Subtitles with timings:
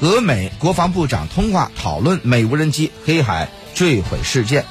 [0.00, 4.64] 俄美国防部长通话讨论美无人机黑海坠毁事件。